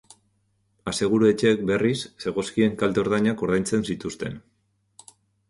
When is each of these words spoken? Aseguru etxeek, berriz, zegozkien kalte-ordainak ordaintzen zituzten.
Aseguru 0.91 1.27
etxeek, 1.31 1.61
berriz, 1.71 1.99
zegozkien 2.25 2.73
kalte-ordainak 2.81 3.45
ordaintzen 3.49 3.87
zituzten. 3.93 4.43